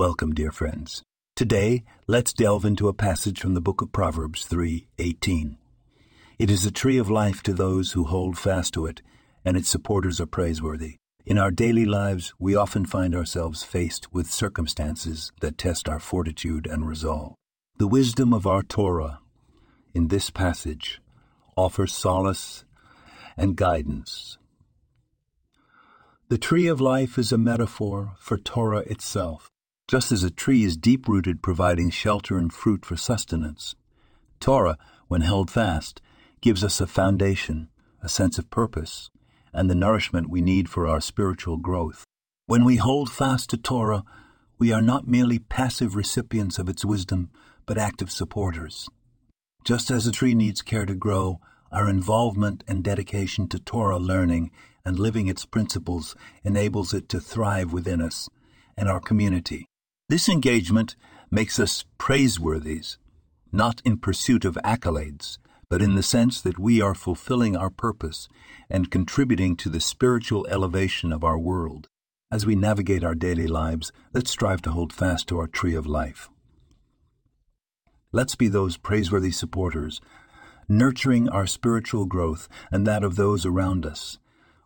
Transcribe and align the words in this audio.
Welcome, 0.00 0.32
dear 0.32 0.50
friends. 0.50 1.02
Today, 1.36 1.84
let's 2.06 2.32
delve 2.32 2.64
into 2.64 2.88
a 2.88 2.94
passage 2.94 3.38
from 3.38 3.52
the 3.52 3.60
book 3.60 3.82
of 3.82 3.92
Proverbs 3.92 4.46
3:18. 4.46 5.58
It 6.38 6.48
is 6.50 6.64
a 6.64 6.70
tree 6.70 6.96
of 6.96 7.10
life 7.10 7.42
to 7.42 7.52
those 7.52 7.92
who 7.92 8.04
hold 8.04 8.38
fast 8.38 8.72
to 8.72 8.86
it, 8.86 9.02
and 9.44 9.58
its 9.58 9.68
supporters 9.68 10.18
are 10.18 10.24
praiseworthy. 10.24 10.96
In 11.26 11.36
our 11.36 11.50
daily 11.50 11.84
lives, 11.84 12.32
we 12.38 12.54
often 12.54 12.86
find 12.86 13.14
ourselves 13.14 13.62
faced 13.62 14.10
with 14.10 14.30
circumstances 14.30 15.32
that 15.42 15.58
test 15.58 15.86
our 15.86 16.00
fortitude 16.00 16.66
and 16.66 16.88
resolve. 16.88 17.34
The 17.76 17.86
wisdom 17.86 18.32
of 18.32 18.46
our 18.46 18.62
Torah 18.62 19.20
in 19.92 20.08
this 20.08 20.30
passage 20.30 21.02
offers 21.58 21.94
solace 21.94 22.64
and 23.36 23.54
guidance. 23.54 24.38
The 26.30 26.38
tree 26.38 26.68
of 26.68 26.80
life 26.80 27.18
is 27.18 27.32
a 27.32 27.36
metaphor 27.36 28.14
for 28.18 28.38
Torah 28.38 28.84
itself. 28.86 29.50
Just 29.90 30.12
as 30.12 30.22
a 30.22 30.30
tree 30.30 30.62
is 30.62 30.76
deep 30.76 31.08
rooted, 31.08 31.42
providing 31.42 31.90
shelter 31.90 32.38
and 32.38 32.52
fruit 32.52 32.86
for 32.86 32.96
sustenance, 32.96 33.74
Torah, 34.38 34.78
when 35.08 35.22
held 35.22 35.50
fast, 35.50 36.00
gives 36.40 36.62
us 36.62 36.80
a 36.80 36.86
foundation, 36.86 37.68
a 38.00 38.08
sense 38.08 38.38
of 38.38 38.50
purpose, 38.50 39.10
and 39.52 39.68
the 39.68 39.74
nourishment 39.74 40.30
we 40.30 40.42
need 40.42 40.68
for 40.68 40.86
our 40.86 41.00
spiritual 41.00 41.56
growth. 41.56 42.04
When 42.46 42.64
we 42.64 42.76
hold 42.76 43.10
fast 43.10 43.50
to 43.50 43.56
Torah, 43.56 44.04
we 44.60 44.72
are 44.72 44.80
not 44.80 45.08
merely 45.08 45.40
passive 45.40 45.96
recipients 45.96 46.60
of 46.60 46.68
its 46.68 46.84
wisdom, 46.84 47.28
but 47.66 47.76
active 47.76 48.12
supporters. 48.12 48.88
Just 49.64 49.90
as 49.90 50.06
a 50.06 50.12
tree 50.12 50.36
needs 50.36 50.62
care 50.62 50.86
to 50.86 50.94
grow, 50.94 51.40
our 51.72 51.88
involvement 51.88 52.62
and 52.68 52.84
dedication 52.84 53.48
to 53.48 53.58
Torah 53.58 53.98
learning 53.98 54.52
and 54.84 55.00
living 55.00 55.26
its 55.26 55.44
principles 55.44 56.14
enables 56.44 56.94
it 56.94 57.08
to 57.08 57.18
thrive 57.18 57.72
within 57.72 58.00
us 58.00 58.28
and 58.76 58.88
our 58.88 59.00
community. 59.00 59.66
This 60.10 60.28
engagement 60.28 60.96
makes 61.30 61.60
us 61.60 61.84
praiseworthies, 61.96 62.96
not 63.52 63.80
in 63.84 63.96
pursuit 63.96 64.44
of 64.44 64.58
accolades, 64.64 65.38
but 65.68 65.80
in 65.80 65.94
the 65.94 66.02
sense 66.02 66.40
that 66.40 66.58
we 66.58 66.82
are 66.82 66.96
fulfilling 66.96 67.56
our 67.56 67.70
purpose 67.70 68.28
and 68.68 68.90
contributing 68.90 69.54
to 69.58 69.68
the 69.68 69.78
spiritual 69.78 70.48
elevation 70.48 71.12
of 71.12 71.22
our 71.22 71.38
world. 71.38 71.86
As 72.28 72.44
we 72.44 72.56
navigate 72.56 73.04
our 73.04 73.14
daily 73.14 73.46
lives, 73.46 73.92
let's 74.12 74.32
strive 74.32 74.62
to 74.62 74.72
hold 74.72 74.92
fast 74.92 75.28
to 75.28 75.38
our 75.38 75.46
tree 75.46 75.76
of 75.76 75.86
life. 75.86 76.28
Let's 78.10 78.34
be 78.34 78.48
those 78.48 78.76
praiseworthy 78.76 79.30
supporters, 79.30 80.00
nurturing 80.68 81.28
our 81.28 81.46
spiritual 81.46 82.06
growth 82.06 82.48
and 82.72 82.84
that 82.84 83.04
of 83.04 83.14
those 83.14 83.46
around 83.46 83.86
us 83.86 84.18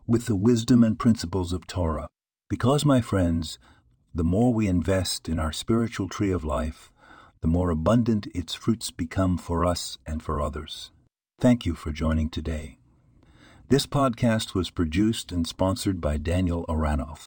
with 0.07 0.25
the 0.25 0.35
wisdom 0.35 0.83
and 0.83 0.97
principles 0.97 1.53
of 1.53 1.67
Torah. 1.67 2.07
Because, 2.49 2.83
my 2.83 2.99
friends, 2.99 3.59
the 4.15 4.23
more 4.23 4.53
we 4.53 4.69
invest 4.69 5.27
in 5.27 5.39
our 5.39 5.51
spiritual 5.51 6.07
tree 6.07 6.31
of 6.31 6.45
life, 6.45 6.89
the 7.41 7.49
more 7.49 7.69
abundant 7.69 8.27
its 8.33 8.53
fruits 8.53 8.89
become 8.89 9.37
for 9.37 9.65
us 9.65 9.97
and 10.07 10.23
for 10.23 10.41
others. 10.41 10.91
Thank 11.41 11.65
you 11.65 11.75
for 11.75 11.91
joining 11.91 12.29
today. 12.29 12.77
This 13.67 13.85
podcast 13.85 14.53
was 14.53 14.69
produced 14.69 15.33
and 15.33 15.45
sponsored 15.45 15.99
by 15.99 16.15
Daniel 16.15 16.65
Aranoff. 16.69 17.25